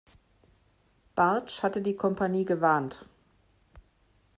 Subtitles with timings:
[1.13, 3.05] Bartsch hatte die Kompanie gewarnt.